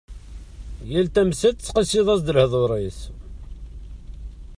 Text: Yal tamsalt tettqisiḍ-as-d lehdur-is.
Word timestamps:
Yal 0.89 1.07
tamsalt 1.09 1.57
tettqisiḍ-as-d 1.59 2.27
lehdur-is. 2.35 2.99